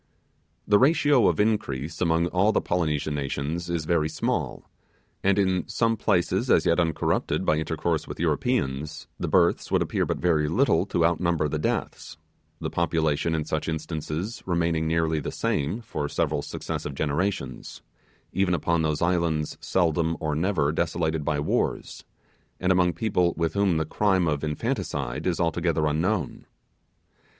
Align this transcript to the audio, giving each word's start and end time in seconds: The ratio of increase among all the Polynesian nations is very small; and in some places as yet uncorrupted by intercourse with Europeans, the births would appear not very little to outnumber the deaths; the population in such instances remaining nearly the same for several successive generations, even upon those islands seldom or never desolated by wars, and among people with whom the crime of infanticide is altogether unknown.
The 0.67 0.79
ratio 0.79 1.27
of 1.27 1.39
increase 1.39 2.01
among 2.01 2.25
all 2.29 2.51
the 2.51 2.59
Polynesian 2.59 3.13
nations 3.13 3.69
is 3.69 3.85
very 3.85 4.09
small; 4.09 4.67
and 5.23 5.37
in 5.37 5.67
some 5.67 5.95
places 5.95 6.49
as 6.49 6.65
yet 6.65 6.79
uncorrupted 6.79 7.45
by 7.45 7.57
intercourse 7.57 8.07
with 8.07 8.19
Europeans, 8.19 9.05
the 9.19 9.27
births 9.27 9.69
would 9.71 9.83
appear 9.83 10.03
not 10.07 10.17
very 10.17 10.47
little 10.47 10.87
to 10.87 11.05
outnumber 11.05 11.47
the 11.47 11.59
deaths; 11.59 12.17
the 12.59 12.71
population 12.71 13.35
in 13.35 13.45
such 13.45 13.69
instances 13.69 14.41
remaining 14.47 14.87
nearly 14.87 15.19
the 15.19 15.31
same 15.31 15.81
for 15.81 16.09
several 16.09 16.41
successive 16.41 16.95
generations, 16.95 17.83
even 18.33 18.55
upon 18.55 18.81
those 18.81 19.03
islands 19.03 19.55
seldom 19.61 20.17
or 20.19 20.33
never 20.33 20.71
desolated 20.71 21.23
by 21.23 21.39
wars, 21.39 22.05
and 22.59 22.71
among 22.71 22.91
people 22.91 23.35
with 23.37 23.53
whom 23.53 23.77
the 23.77 23.85
crime 23.85 24.27
of 24.27 24.43
infanticide 24.43 25.27
is 25.27 25.39
altogether 25.39 25.85
unknown. 25.85 26.47